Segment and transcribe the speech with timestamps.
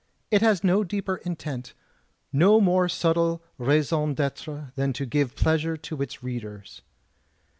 [0.31, 1.75] It has no deeper intent,
[2.33, 6.81] no more subtle raison d'itre than to give pleasure to its readers.